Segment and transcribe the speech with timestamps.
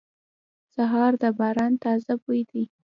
[0.75, 2.63] سهار د باران تازه بوی دی.